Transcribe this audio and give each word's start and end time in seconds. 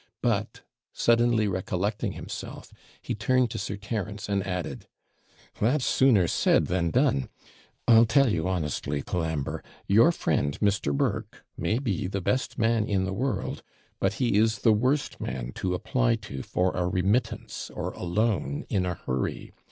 But, 0.23 0.61
suddenly 0.91 1.47
recollecting 1.47 2.13
himself, 2.13 2.73
he 3.03 3.13
turned 3.13 3.51
to 3.51 3.59
Sir 3.59 3.75
Terence, 3.77 4.27
and 4.29 4.41
added, 4.47 4.87
'That's 5.59 5.85
sooner 5.85 6.27
said 6.27 6.65
than 6.65 6.89
done 6.89 7.29
I'll 7.87 8.07
tell 8.07 8.27
you 8.27 8.47
honestly, 8.47 9.03
Colambre, 9.03 9.61
your 9.85 10.11
friend 10.11 10.59
Mr. 10.59 10.91
Burke 10.91 11.45
may 11.55 11.77
be 11.77 12.07
the 12.07 12.19
best 12.19 12.57
man 12.57 12.87
in 12.87 13.05
the 13.05 13.13
world 13.13 13.61
but 13.99 14.13
he 14.13 14.39
is 14.39 14.63
the 14.65 14.73
worst 14.73 15.21
man 15.21 15.51
to 15.51 15.75
apply 15.75 16.15
to 16.15 16.41
for 16.41 16.75
a 16.75 16.87
remittance, 16.87 17.69
or 17.69 17.91
a 17.91 18.01
loan, 18.01 18.65
in 18.69 18.87
a 18.87 18.95
HURRY! 18.95 19.53